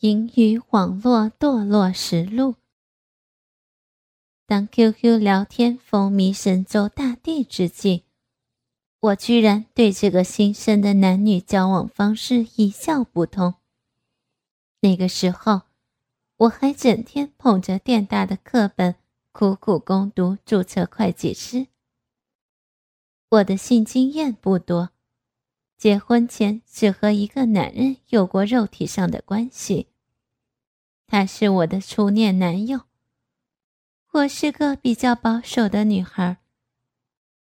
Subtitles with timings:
[0.00, 2.54] 淫于网络堕落实录。
[4.46, 8.04] 当 QQ 聊天风靡神州大地之际，
[9.00, 13.54] 我居然对这个新生的男女交往方式一窍不通。
[14.80, 15.62] 那个时候，
[16.36, 18.94] 我还整天捧着电大的课本，
[19.32, 21.66] 苦苦攻读注册会计师。
[23.30, 24.90] 我的性经验不多。
[25.78, 29.86] 结婚前只和一个男人有过肉体上的关系，
[31.06, 32.80] 他是我的初恋男友。
[34.10, 36.38] 我是个比较保守的女孩。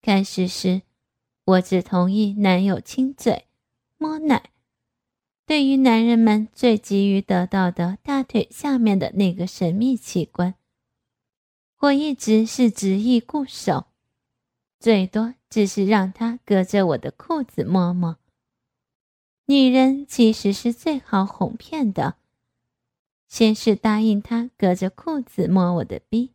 [0.00, 0.82] 开始时，
[1.44, 3.46] 我只同意男友亲嘴、
[3.98, 4.50] 摸奶。
[5.44, 10.54] 对于男人们最急于得到的大腿下面的那个神秘器官，
[11.80, 13.86] 我一直是执意固守，
[14.78, 18.16] 最多只是让他隔着我的裤子摸摸。
[19.46, 22.14] 女人其实是最好哄骗的。
[23.26, 26.32] 先是答应他隔着裤子摸我的逼，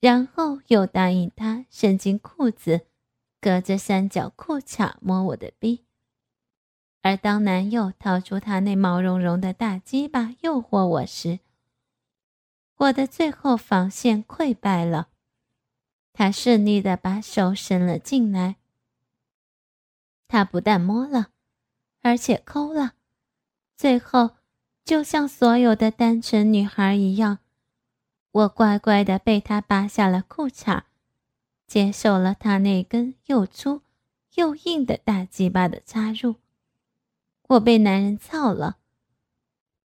[0.00, 2.86] 然后又答应他伸进裤子，
[3.40, 5.84] 隔着三角裤衩摸我的逼。
[7.02, 11.40] 而当男友掏出他那毛茸茸的大鸡巴诱惑我时，
[12.76, 15.09] 我的最后防线溃败了。
[16.12, 18.56] 他顺利的把手伸了进来，
[20.28, 21.28] 他不但摸了。
[22.02, 22.94] 而且抠了，
[23.76, 24.30] 最后
[24.84, 27.40] 就像所有的单纯女孩一样，
[28.32, 30.84] 我乖乖的被他扒下了裤衩，
[31.66, 33.82] 接受了他那根又粗
[34.36, 36.36] 又硬的大鸡巴的插入。
[37.48, 38.78] 我被男人操了，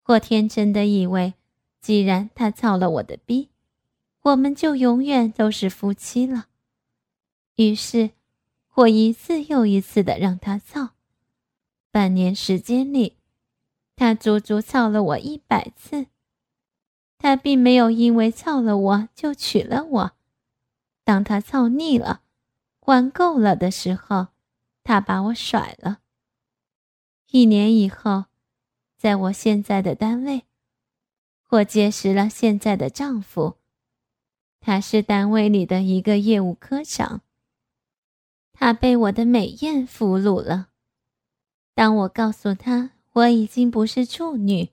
[0.05, 1.35] 我天真的以为，
[1.81, 3.51] 既然他操了我的逼，
[4.27, 6.47] 我们就永远都是夫妻了。
[7.55, 8.11] 于是，
[8.75, 10.95] 我一次又一次的让他操。
[11.93, 13.19] 半年时间里，
[13.95, 16.07] 他足足操了我一百次。
[17.19, 20.13] 他并没有因为操了我就娶了我。
[21.05, 22.23] 当他操腻了、
[22.87, 24.29] 玩够了的时候，
[24.83, 26.01] 他把我甩了。
[27.31, 28.25] 一年以后，
[28.99, 30.43] 在我现在的单位，
[31.51, 33.59] 我结识了现在的丈夫。
[34.67, 37.21] 他是单位里的一个业务科长。
[38.53, 40.71] 他被我的美艳俘虏了。
[41.73, 44.71] 当我告诉他我已经不是处女，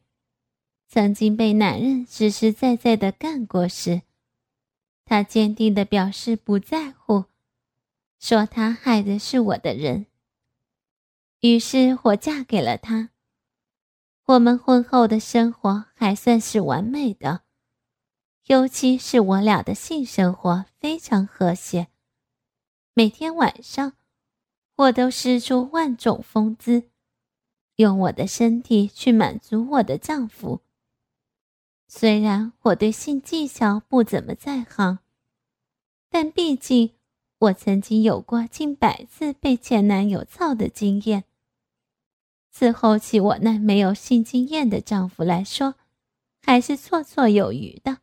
[0.88, 4.02] 曾经被男人实实在在的干过时，
[5.06, 7.26] 他坚定的表示不在乎，
[8.20, 10.08] 说他害的是我的人。
[11.42, 13.12] 于是我嫁给了他。
[14.26, 17.44] 我们婚后的生活还算是完美的，
[18.48, 21.88] 尤其是我俩的性生活非常和谐。
[22.94, 23.94] 每天晚上，
[24.76, 26.90] 我都使出万种风姿。
[27.78, 30.60] 用我的身体去满足我的丈夫。
[31.88, 35.00] 虽然我对性技巧不怎么在行，
[36.10, 36.94] 但毕竟
[37.40, 41.24] 我曾经有过近百次被前男友操的经验。
[42.54, 45.76] 伺候起我那没有性经验的丈夫来说，
[46.42, 48.03] 还是绰绰有余的。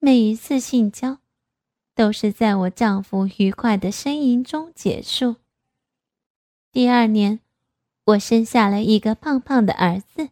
[0.00, 1.18] 每一次性交，
[1.94, 5.36] 都是在我丈夫愉快的呻吟中结束。
[6.72, 7.40] 第二年。
[8.08, 10.30] 我生下了一个胖胖的儿子，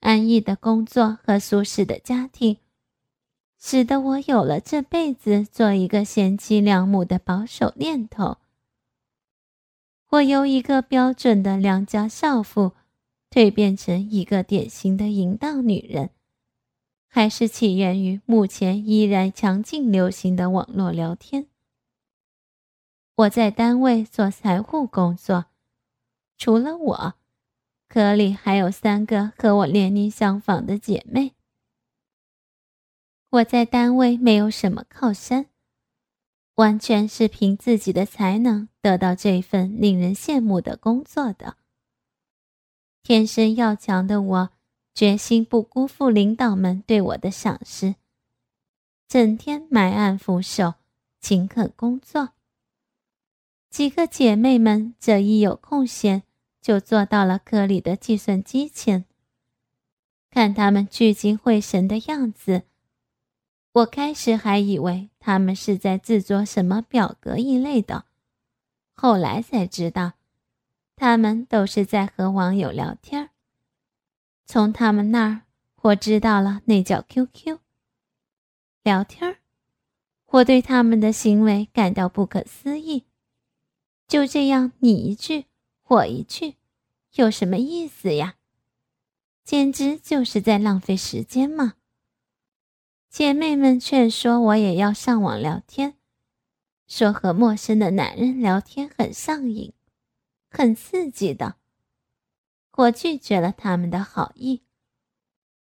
[0.00, 2.56] 安逸的工作和舒适的家庭，
[3.58, 8.38] 使得我有了这辈子做一个贤妻良母的保守念头。
[10.12, 12.72] 我由一个标准的良家少妇，
[13.30, 16.08] 蜕变成一个典型的淫荡女人，
[17.14, 21.46] 还是起源于目前依然强劲流行的网络聊天。
[23.16, 25.44] 我在单位做财务工作。
[26.38, 27.14] 除了我，
[27.86, 31.34] 科里还有三个和我年龄相仿的姐妹。
[33.28, 35.50] 我在单位没有什么靠山，
[36.54, 41.58] 完全是凭自己的才能得到这份令人羡慕的工作的。
[43.02, 44.50] 天生要强的我，
[44.94, 47.94] 决心不辜负领导们对我的赏识，
[49.08, 50.74] 整天埋案俯首，
[51.20, 52.30] 勤恳工作。
[53.70, 56.22] 几个姐妹们这一有空闲。
[56.62, 59.04] 就坐到了科里的计算机前，
[60.30, 62.62] 看他们聚精会神的样子。
[63.72, 68.04] 我开始还以为他们是在制作什么表格一类的，
[68.94, 70.12] 后来才知道，
[70.94, 73.21] 他们都是在和网友聊天。
[74.52, 75.40] 从他们那儿，
[75.80, 77.58] 我知道了那叫 QQ
[78.82, 79.38] 聊天
[80.26, 83.06] 我对他们的行为感到不可思议。
[84.06, 85.46] 就这样，你一句。
[85.88, 86.56] 我一句，
[87.14, 88.34] 有什么意思呀？
[89.42, 91.76] 简直就是在浪费时间嘛！
[93.08, 95.94] 姐妹们劝说我也要上网聊天，
[96.86, 99.72] 说和陌生的男人聊天很上瘾，
[100.50, 101.56] 很刺激的。
[102.76, 104.62] 我拒绝了他们的好意。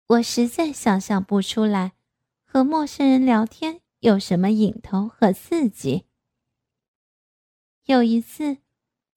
[0.08, 1.94] 我实在想象不出来，
[2.46, 6.06] 和陌生人聊天有什么瘾头和刺激。
[7.86, 8.58] 有一次，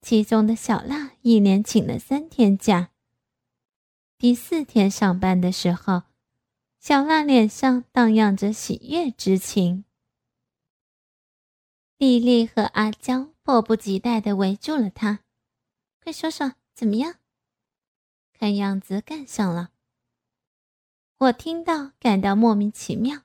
[0.01, 2.91] 其中的小辣一连请了三天假。
[4.17, 6.03] 第四天上班的时候。
[6.81, 9.85] 小娜脸上荡漾着喜悦之情。
[11.99, 15.19] 丽丽和阿娇迫不及待地围住了她，
[16.03, 17.17] 快说说怎么样？
[18.41, 19.69] 看样子干上了。
[21.19, 23.21] 我听到感到莫名其妙，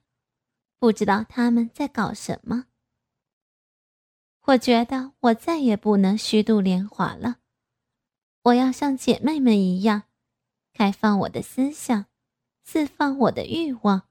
[0.78, 2.66] 不知道他们在搞什么。
[4.42, 7.38] 我觉得我再也不能虚度年华了，
[8.42, 10.02] 我要像姐妹们一样，
[10.74, 12.04] 开放我的思想。
[12.62, 14.08] 释放我的欲望，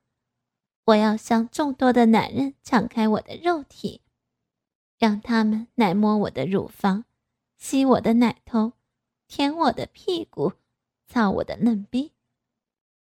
[0.85, 4.01] 我要向众多的男人敞开我的肉体，
[4.97, 7.05] 让他们来摸我的乳房，
[7.57, 8.73] 吸我的奶头，
[9.27, 10.53] 舔我的屁股，
[11.07, 12.11] 操我的嫩逼。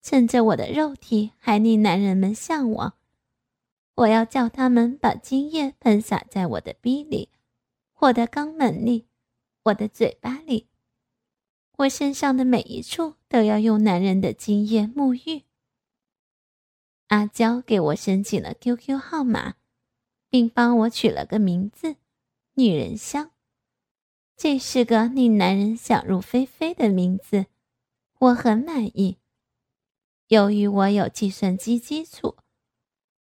[0.03, 2.95] 趁着我的肉体还令男人们向往，
[3.97, 7.29] 我要叫他们把精液喷洒在我的逼里，
[7.99, 9.07] 我的肛门里，
[9.65, 10.69] 我的嘴巴里。
[11.77, 15.43] 我身上的每一处都要用男人的精液沐浴。
[17.09, 19.57] 阿娇给我申请了 QQ 号码，
[20.29, 21.97] 并帮我取了个名字
[22.55, 23.33] “女人香”，
[24.37, 27.47] 这是个令男人想入非非的名字，
[28.21, 29.17] 我很满意。
[30.29, 32.37] 由于我有计算机基础，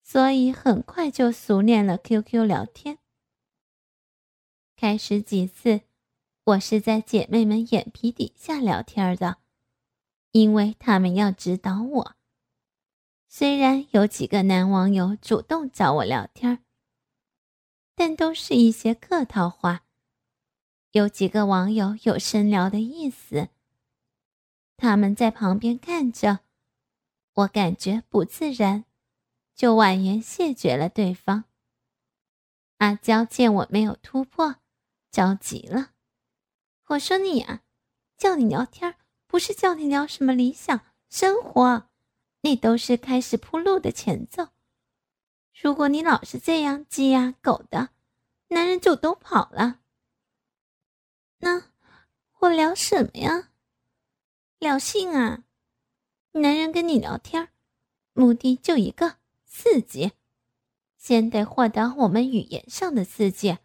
[0.05, 2.99] 所以很快就熟练了 QQ 聊天。
[4.76, 5.81] 开始几次。
[6.44, 9.38] 我是在姐妹们眼皮底下聊天的，
[10.32, 12.17] 因为他们要指导我。
[13.26, 16.62] 虽然有几个男网友主动找我聊天，
[17.94, 19.87] 但都是一些客套话。
[20.93, 23.49] 有几个网友有深聊的意思，
[24.84, 26.40] 他们在旁边看着，
[27.32, 28.84] 我感觉不自然，
[29.54, 31.44] 就婉言谢绝了对方。
[32.76, 34.56] 阿娇见我没有突破，
[35.10, 35.92] 着急了。
[36.88, 37.62] 我说你呀，
[38.19, 38.96] 叫你聊天
[39.26, 40.78] 不是叫你聊什么理想
[41.08, 41.88] 生活，
[42.42, 44.48] 那都是开始铺路的前奏。
[45.58, 47.88] 如果你老是这样鸡呀狗的，
[48.48, 49.81] 男人就都跑了。
[51.38, 51.70] 那
[52.40, 53.48] 我聊什么呀？
[54.58, 55.44] 聊性啊！
[56.32, 57.50] 男人跟你聊天，
[58.12, 60.12] 目的就一个刺激，
[60.96, 63.58] 先得获得我们语言上的刺激，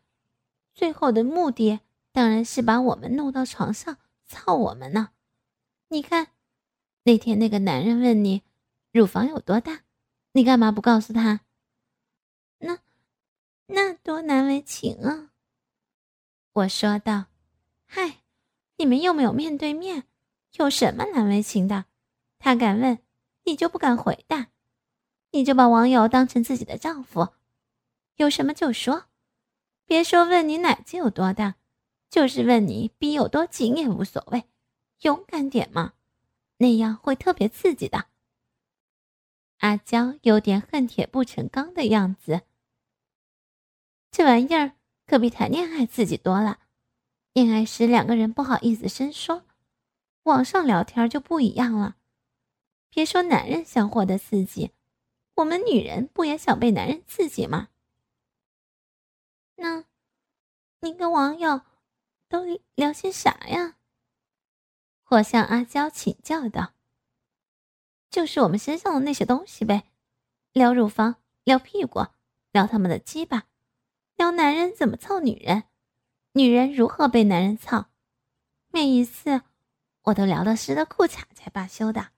[0.73, 1.79] 最后的目的。
[2.11, 5.11] 当然是把我们弄到床上操我们呢！
[5.89, 6.29] 你看，
[7.03, 8.41] 那天那个男人问你
[8.91, 9.83] 乳房有多大，
[10.33, 11.41] 你干嘛不告诉他？
[12.57, 12.79] 那
[13.67, 15.29] 那多难为情啊！
[16.51, 17.25] 我说道
[17.85, 18.23] ：“嗨，
[18.77, 20.05] 你们又没有面对面，
[20.53, 21.85] 有什么难为情的？
[22.37, 22.99] 他敢问，
[23.43, 24.47] 你就不敢回答，
[25.31, 27.29] 你就把网友当成自己的丈夫，
[28.15, 29.05] 有什么就说，
[29.85, 31.55] 别说问你奶子有多大。”
[32.09, 34.45] 就是问你逼有多紧也无所谓，
[35.01, 35.93] 勇敢点嘛，
[36.57, 38.07] 那样会特别刺激的。
[39.59, 42.41] 阿娇有点恨铁不成钢的样子，
[44.09, 44.71] 这玩意儿
[45.05, 46.61] 可比谈恋爱刺激多了。
[47.33, 49.45] 恋爱时两个人不好意思深说，
[50.23, 51.97] 网上聊天就不一样了。
[52.89, 54.71] 别说男人想获得刺激，
[55.35, 57.69] 我们女人不也想被男人刺激吗？
[59.55, 59.85] 那，
[60.81, 61.61] 你跟网友。
[62.31, 62.45] 都
[62.75, 63.77] 聊些啥呀？
[65.07, 66.75] 我向阿娇请教道
[68.11, 69.89] ：“就是我们身上的那些东西呗，
[70.53, 72.05] 聊乳房，聊屁股，
[72.51, 73.47] 聊他们的鸡巴，
[74.15, 75.63] 聊男人怎么操女人，
[76.33, 77.89] 女人如何被男人操。
[78.67, 79.41] 每一次，
[80.09, 82.11] 我都聊到湿了裤衩才罢休的。”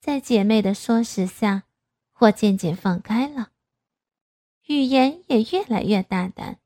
[0.00, 1.64] 在姐妹的唆使下，
[2.20, 3.50] 我渐渐放开了，
[4.66, 6.60] 语言也越来越大胆。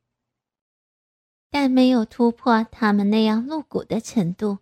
[1.48, 4.58] 但没有突破他们那样露骨的程度。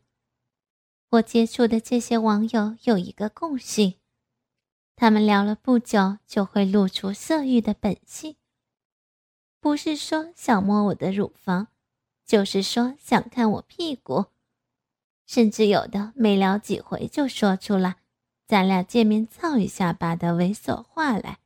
[1.10, 3.98] 我接触的这些网友有一个共性：
[4.96, 8.36] 他们聊了不久就会露出色欲的本性，
[9.60, 11.68] 不是说想摸我的乳房，
[12.24, 14.26] 就是说想看我屁股，
[15.28, 17.96] 甚至有的没聊几回就说出了
[18.48, 21.38] “咱俩见面操一下吧”的猥琐话来。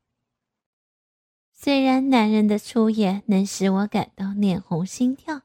[1.53, 5.43] 虽然男人的出野能使我感到脸红心跳，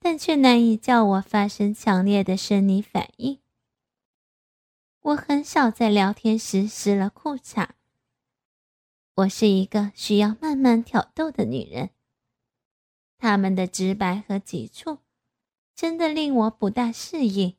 [0.00, 3.38] 但却难以叫我发生强烈的生理反应。
[5.02, 7.68] 我很少在聊天时湿了裤衩。
[9.14, 11.90] 我是一个需要慢慢挑逗的女人。
[13.16, 14.98] 他们的直白和急促，
[15.76, 17.54] 真的令我不大适应。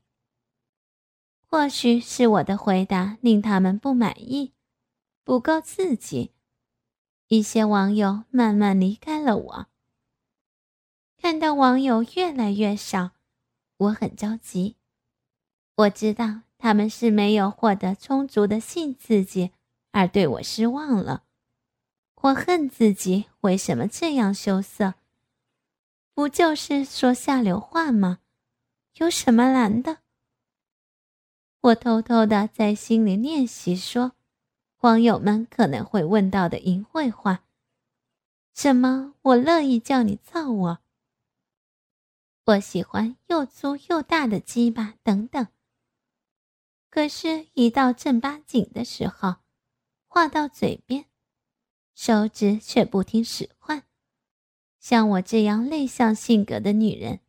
[1.46, 4.54] 或许是我的回答令他们不满意，
[5.24, 6.34] 不够刺激。
[7.28, 9.68] 一些网友慢慢离开了我。
[11.18, 13.12] 看到网友越来越少，
[13.78, 14.76] 我很着急。
[15.76, 19.52] 我知道他们是没有获得充足的性刺激
[19.92, 21.24] 而对我失望了。
[22.16, 24.96] 我恨自己为什么这样羞涩。
[26.18, 28.22] 不就是说下流话吗？
[28.96, 30.00] 有什么难的？
[31.62, 34.14] 我偷偷的在心里练习说，
[34.80, 37.44] 网友们可能会问到的淫秽话，
[38.56, 40.80] 什么“我乐意叫你操我”，
[42.46, 45.48] 我喜欢又粗又大的鸡巴等等。
[46.90, 49.36] 可是，一到正八经的时候，
[50.08, 51.06] 话到嘴边，
[51.94, 53.84] 手指却不听使唤。
[54.90, 57.20] 像我这样内向性格的女人，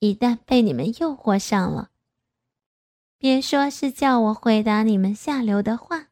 [0.00, 1.92] 一旦被你们诱惑上了，
[3.16, 6.08] 别说是叫我回答你们下流的话，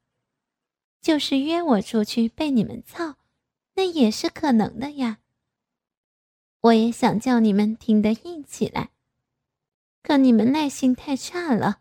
[1.00, 3.16] 就是约我出去被你们操，
[3.75, 5.19] 那也是可能的呀。
[6.61, 8.90] 我也想叫你们听得硬起来，
[10.00, 11.81] 可你们耐心太差了。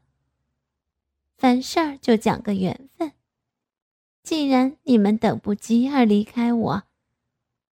[1.37, 3.11] 凡事儿就讲个缘分，
[4.23, 6.83] 既然你们等不及而离开我。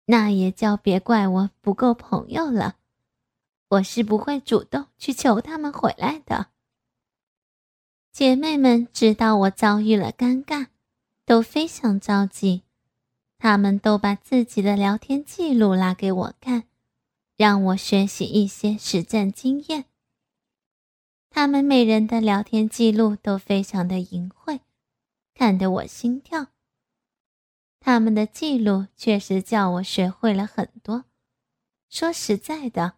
[0.06, 2.76] 那也叫别怪我不够朋友了，
[3.70, 6.48] 我是不会主动去求他们回来的。
[8.12, 10.68] 姐妹们知道我遭遇了尴尬，
[11.26, 12.64] 都非常着急，
[13.40, 16.66] 她们都把自己的聊天记录拉给我看，
[17.36, 19.86] 让我学习一些实战经验。
[21.30, 24.60] 她们每人的聊天记录都非常的淫秽，
[25.34, 26.53] 看得我心跳。
[27.86, 31.04] 他们的记录确实叫我学会了很多。
[31.90, 32.94] 说实在的，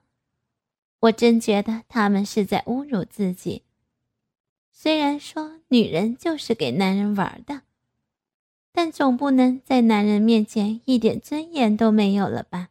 [0.99, 3.63] 我真觉得他们是在侮辱自己。
[4.71, 7.63] 虽然说女人就是给男人玩的，
[8.71, 12.69] 但总不能在男人面前一点尊严都没有了吧？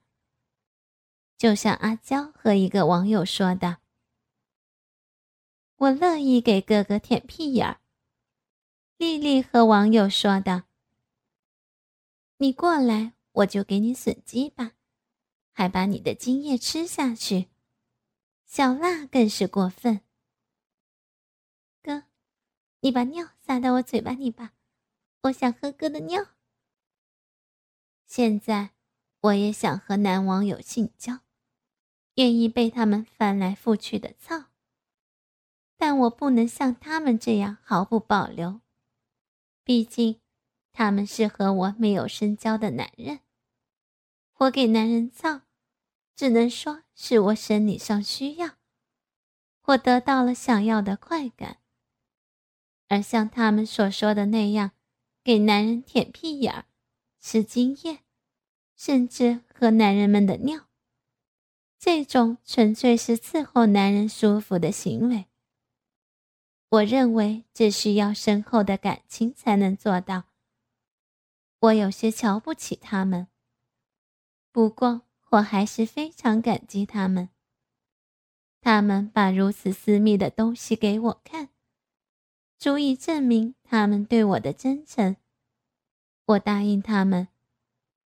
[1.37, 3.78] 就像阿娇和一个网友说的
[5.78, 7.80] ：“我乐意给哥哥舔屁眼儿。”
[8.99, 10.62] 丽丽和网友说的。
[12.38, 14.72] 你过来，我就给你损鸡吧，
[15.52, 17.48] 还把你的精液吃下去。
[18.44, 20.00] 小辣更是过分。
[21.82, 22.04] 哥，
[22.80, 24.52] 你把尿撒到我嘴巴里吧，
[25.22, 26.26] 我想喝哥的尿。
[28.04, 28.70] 现在
[29.20, 31.20] 我也想和男网友性交，
[32.14, 34.46] 愿意被他们翻来覆去的操，
[35.76, 38.60] 但我不能像他们这样毫不保留，
[39.62, 40.20] 毕竟。
[40.74, 43.20] 他们是和我没有深交的男人，
[44.38, 45.42] 我给男人造，
[46.16, 48.56] 只能说是我生理上需要，
[49.66, 51.58] 我得到了想要的快感。
[52.88, 54.72] 而像他们所说的那样，
[55.22, 56.64] 给男人舔屁眼儿、
[57.20, 58.00] 吃精液，
[58.76, 60.66] 甚至喝男人们的尿，
[61.78, 65.26] 这种纯粹是伺候男人舒服的行为。
[66.68, 70.24] 我认为这需要深厚的感情才能做到。
[71.64, 73.28] 我有些瞧不起他们，
[74.52, 77.30] 不过我还是非常感激他们。
[78.61, 81.49] 他们把如此私密的东西给我看，
[82.59, 85.16] 足以证明他们对我的真诚。
[86.26, 87.28] 我答应他们，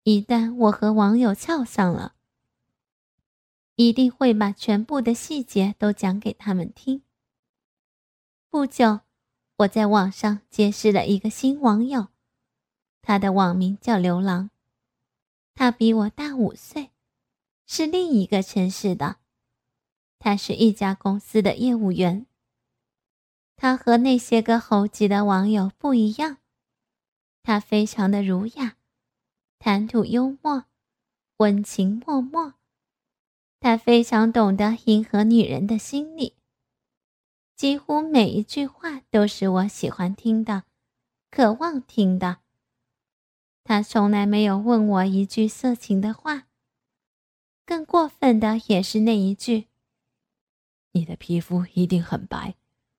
[0.05, 2.15] 一旦我和网友翘上了，
[3.75, 7.03] 一定会把全部的细节都讲给他们听。
[8.49, 9.01] 不久，
[9.57, 12.09] 我在网上结识了一个新网友。
[13.03, 14.51] 他的网名叫刘郎，
[15.55, 16.91] 他比我大五岁，
[17.67, 19.17] 是另一个城市的。
[20.19, 22.27] 他是一家公司的业务员。
[23.57, 26.39] 他和那些个猴急的网友不一样，
[27.43, 28.77] 他非常的儒雅，
[29.59, 30.65] 谈吐幽默，
[31.39, 32.55] 温情脉脉。
[33.61, 36.37] 他非常懂得迎合女人的心理，
[37.57, 40.63] 几乎每一句话都是我喜欢听的，
[41.31, 42.39] 渴望听的。
[43.69, 46.47] 他从来没有问我一句色情的话。
[47.67, 49.69] 更过分的也是那一句
[50.93, 52.55] ：“你的皮肤一定很白，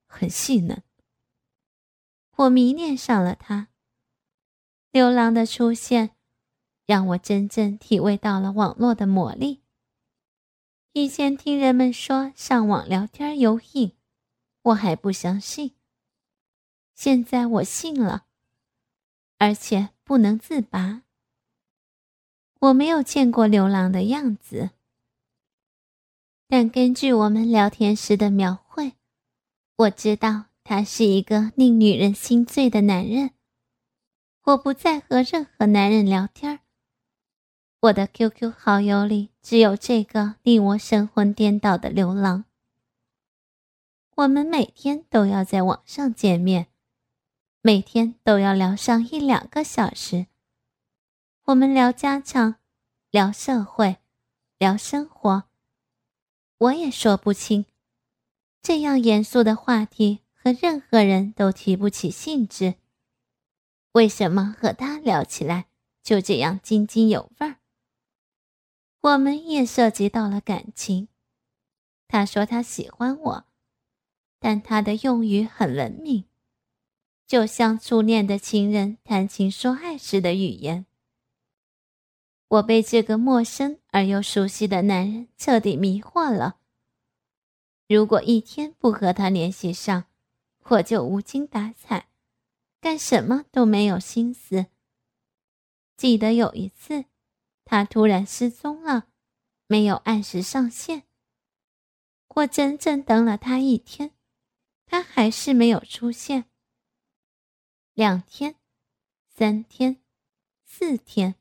[0.05, 0.83] 很细嫩。”
[2.38, 3.69] 我迷恋上了他。
[4.91, 6.11] 牛郎的出现，
[6.85, 9.63] 让我真正体味到了网络的魔力。
[10.93, 13.95] 以前听人们说上网聊天有瘾，
[14.61, 15.73] 我还不相信。
[16.93, 18.27] 现在我信了，
[19.39, 21.04] 而且不能自拔。
[22.62, 24.72] 我没有见过牛郎的样子，
[26.48, 28.94] 但根据我们聊天时的描绘，
[29.75, 33.30] 我知道他是一个令女人心醉的男人。
[34.46, 36.62] 我不再和任何男人聊天
[37.82, 42.46] 我的 QQ 好友里只有这个令我神魂颠倒的牛郎。
[44.16, 46.66] 我们每天都要在网上见面，
[47.62, 50.28] 每天都要聊上一两个小时。
[51.44, 52.56] 我们聊家常，
[53.12, 53.98] 聊社会，
[54.58, 55.44] 聊生活。
[56.58, 57.66] 我也说不清，
[58.62, 62.75] 这样严肃的话题和任何人都提不起兴致。
[63.92, 65.68] 为什么和他聊起来
[66.01, 67.58] 就这样津津有味儿？
[69.01, 71.10] 我们也涉及到了感情。
[72.08, 73.46] 他说他喜欢我，
[74.39, 76.24] 但他的用语很文明，
[77.29, 80.88] 就像初恋的情人谈情说爱时的语言。
[82.48, 86.57] 我被这个陌生而又熟悉的男人彻底迷惑了。
[87.88, 90.05] 如果一天不和他联系上，
[90.69, 92.07] 我就无精打采，
[92.81, 94.65] 干什么都没有心思。
[95.98, 97.05] 记得有一次，
[97.63, 99.05] 他突然失踪了，
[99.67, 101.03] 没有按时上线。
[102.29, 104.15] 我整整等了他一天，
[104.88, 106.49] 他还是没有出现。
[108.00, 108.56] 两天，
[109.27, 109.98] 三天，
[110.63, 111.36] 四天。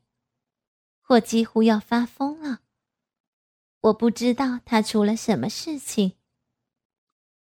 [1.07, 2.63] 我几乎要发疯了。
[3.79, 6.17] 我不知道他出了什么事情。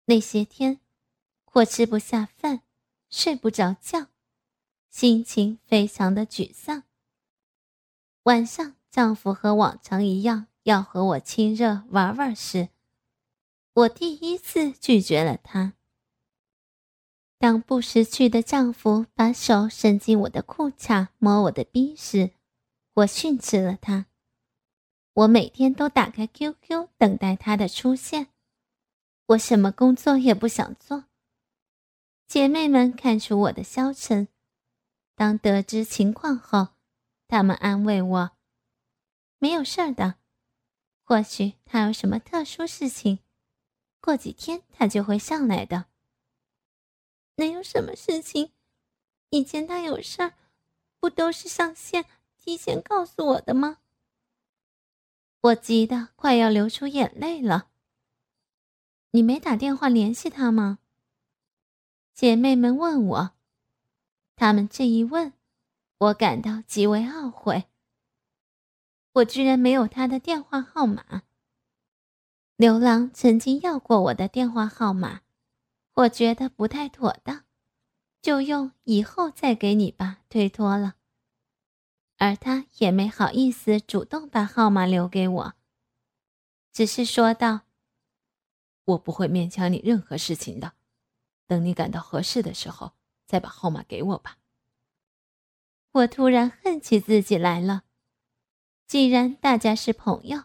[0.05, 0.81] 那些天，
[1.55, 2.61] 我吃不下饭，
[3.09, 4.09] 睡不着觉，
[4.91, 6.83] 心情非常的沮丧。
[8.25, 12.69] 晚上，丈夫和往常一样要和我亲热玩玩时，
[13.73, 15.73] 我第一次拒绝了他。
[17.39, 22.33] 当不识趣的丈夫把手伸进我的裤衩摸我的逼时，
[22.95, 24.07] 我训斥了他。
[25.13, 28.29] 我每天都打开 QQ 等待他的出现。
[29.27, 31.05] 我什么工作也不想做。
[32.27, 34.29] 姐妹们看出我的消沉，
[35.15, 36.69] 当得知情况后，
[37.29, 38.31] 她们安慰我
[39.39, 40.17] ：“没有事儿的，
[41.05, 43.19] 或许他有什么特殊事情，
[44.01, 45.87] 过几天他就会上来的。”
[47.37, 48.51] 能有什么事情？
[49.31, 50.35] 以前他有事儿，
[51.01, 52.05] 不都是上线？
[52.39, 53.79] 提前告诉我的吗？
[55.41, 57.71] 我急得快要流出眼泪了。
[59.11, 60.79] 你没打电话联系他吗？
[62.15, 63.33] 姐妹们问我，
[64.37, 65.33] 他们这一问，
[65.99, 67.65] 我感到极为懊悔。
[69.15, 71.23] 我居然没有他的电话号码。
[72.57, 75.23] 牛郎曾经要过我的电话号码，
[75.97, 77.45] 我觉得不太妥当，
[78.21, 80.97] 就用以后再给你吧，推脱了。
[82.19, 85.55] 而他也没好意思主动把号码留给我，
[86.71, 87.63] 只是说道
[88.85, 90.75] ：“我不会勉强你任何事情的，
[91.47, 92.93] 等你感到合适的时候
[93.25, 94.37] 再把号码给我吧。”
[95.93, 97.85] 我突然恨起自己来了，
[98.87, 100.45] 既然大家是朋友，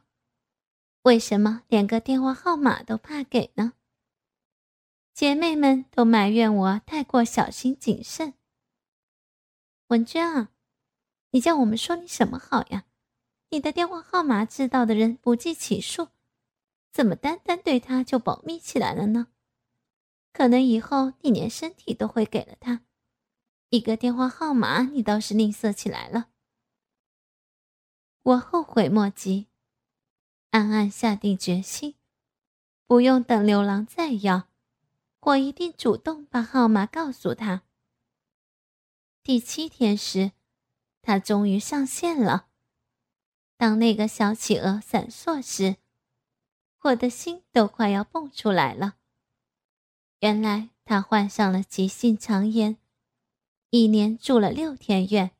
[1.02, 3.74] 为什么连个电话号码都怕给呢？
[5.22, 8.34] 姐妹们都埋怨我太过小心谨慎。
[9.90, 10.50] 文娟啊。
[11.30, 12.86] 你叫我们说你什么好呀？
[13.50, 16.08] 你的电话号码知道的人不计其数，
[16.92, 19.28] 怎么单单对他就保密起来了呢？
[20.34, 22.82] 可能以后你连身体都会给了他，
[23.70, 26.30] 一个电话号码你倒是吝啬起来了。
[28.24, 29.50] 我后悔莫及，
[30.50, 31.94] 暗暗下定决心，
[32.88, 34.48] 不用等刘郎再要，
[35.22, 37.64] 我一定主动把号码告诉他。
[39.24, 40.34] 第七天时。
[41.04, 42.46] 他终于上线了。
[43.58, 45.78] 当那个小企鹅闪烁时，
[46.82, 48.98] 我的心都快要蹦出来了。
[50.20, 52.78] 原来他患上了急性肠炎，
[53.72, 55.32] 一连住了六天院。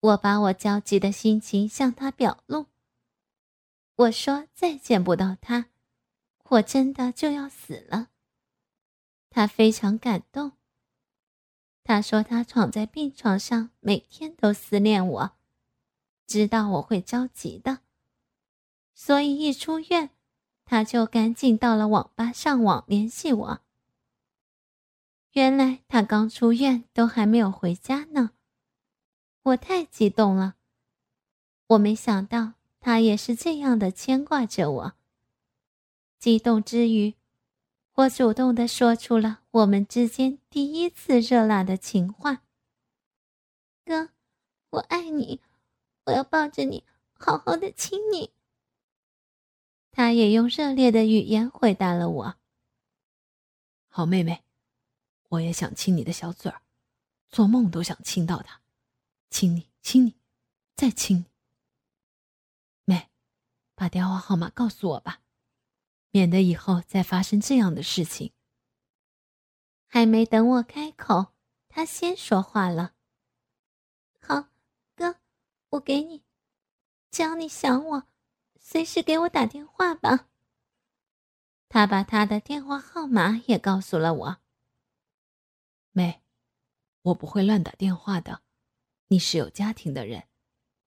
[0.00, 2.66] 我把我焦急的心情向他表露。
[3.94, 5.66] 我说：“再见不到他，
[6.48, 8.08] 我真的就要死了。”
[9.36, 10.52] 他非常感动。
[11.84, 15.32] 他说：“他躺在病床上，每天都思念我，
[16.26, 17.80] 知道我会着急的，
[18.94, 20.08] 所以一出院，
[20.64, 23.60] 他就赶紧到了网吧上网联系我。
[25.32, 28.30] 原来他刚出院，都还没有回家呢。
[29.42, 30.54] 我太激动了，
[31.66, 34.92] 我没想到他也是这样的牵挂着我。
[36.18, 37.14] 激动之余，
[37.96, 42.42] 我主动的说出了我们之间第一次热辣的情话。
[43.86, 44.10] 哥，
[44.68, 45.40] 我爱你，
[46.04, 48.32] 我要抱着你，好好的亲你。
[49.92, 52.36] 他也用热烈的语言回答了我。
[53.88, 54.44] 好妹妹，
[55.30, 56.60] 我也想亲你的小嘴儿，
[57.30, 58.60] 做梦都想亲到它，
[59.30, 60.14] 亲你，亲你，
[60.74, 61.24] 再亲你。
[62.84, 63.08] 妹，
[63.74, 65.22] 把电话号码告诉我吧。
[66.16, 68.32] 免得以后再发生这样的事情。
[69.86, 71.34] 还没等我开口，
[71.68, 72.94] 他先说话了
[74.22, 74.48] ：“好，
[74.94, 75.16] 哥，
[75.68, 76.22] 我给你，
[77.10, 78.04] 只要你想我，
[78.58, 80.30] 随时给我打电话吧。”
[81.68, 84.38] 他把他的电话号码也告诉了我。
[85.92, 86.22] 妹，
[87.02, 88.40] 我不会乱打电话的。
[89.08, 90.26] 你是有家庭的人，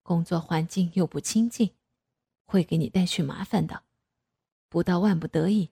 [0.02, 1.76] 工作环境又不清静，
[2.46, 3.84] 会给你带去麻烦的。
[4.70, 5.72] 不到万不得已，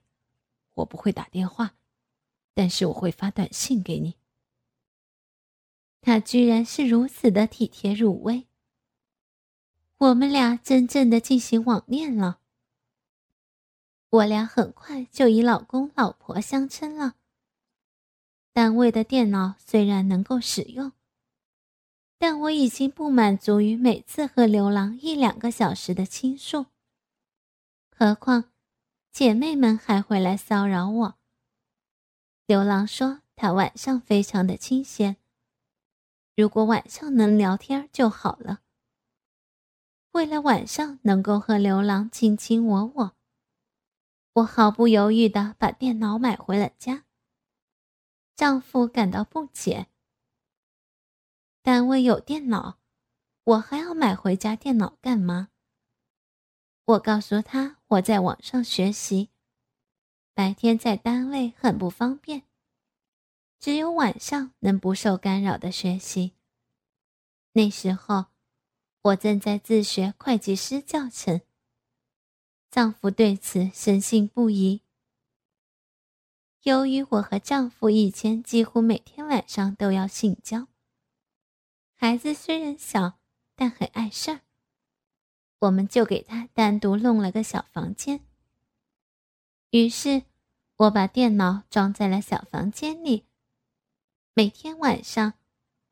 [0.74, 1.76] 我不会打电话，
[2.52, 4.16] 但是我会发短信给你。
[6.00, 8.46] 他居然是如此的体贴入微，
[9.98, 12.40] 我们俩真正的进行网恋了。
[14.10, 17.16] 我俩很快就以老公老婆相称了。
[18.52, 20.92] 单位的电脑虽然能够使用，
[22.18, 26.66] 但我已经不满足于每次和刘郎一两个小时的倾诉，
[27.90, 28.50] 何况。
[29.10, 31.18] 姐妹们还会来骚扰我。
[32.46, 35.16] 刘郎说他晚上非常的清闲，
[36.36, 38.60] 如果晚上能聊天就好了。
[40.12, 43.16] 为了晚上能够和刘郎卿卿我我，
[44.32, 47.04] 我毫不犹豫的把电脑买回了家。
[48.34, 49.88] 丈夫感到不解，
[51.60, 52.78] 单位有电脑，
[53.44, 55.50] 我还要买回家电脑干嘛？
[56.88, 59.28] 我告诉他我在网上学习，
[60.32, 62.44] 白天在单位很不方便，
[63.60, 66.32] 只有晚上能不受干扰的学习。
[67.52, 68.26] 那时候，
[69.02, 71.42] 我正在自学会计师教程。
[72.70, 74.80] 丈夫对此深信不疑。
[76.62, 80.68] 由于我和丈夫以前几乎每天晚上都要性交，
[81.94, 83.18] 孩子虽然小，
[83.54, 84.40] 但很碍事儿。
[85.60, 88.20] 我们就给他单独弄了个小房间。
[89.70, 90.22] 于是，
[90.76, 93.24] 我把电脑装在了小房间里。
[94.34, 95.34] 每天晚上，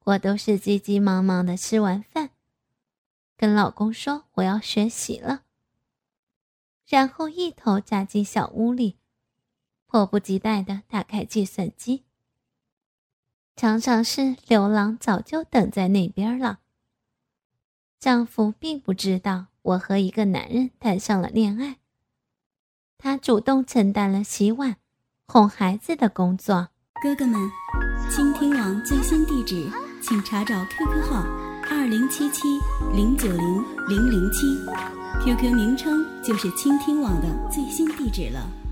[0.05, 2.31] 我都是急急忙忙的吃完饭，
[3.37, 5.43] 跟老公说我要学习了，
[6.87, 8.97] 然后一头扎进小屋里，
[9.87, 12.05] 迫不及待的打开计算机。
[13.57, 16.61] 常常是刘郎早就等在那边了。
[17.99, 19.47] 丈夫并不知道。
[19.67, 21.79] 我和一个男人谈上了恋爱，
[22.99, 24.77] 他主动承担了洗碗、
[25.27, 26.69] 哄孩子的工作。
[27.03, 27.51] 哥哥们，
[28.09, 29.69] 倾听网最新地址，
[30.01, 31.25] 请查找 QQ 号
[31.69, 32.43] 二零七七
[32.95, 34.47] 零九零零零七
[35.25, 38.66] ，QQ 名称就是倾听网的最新地址了。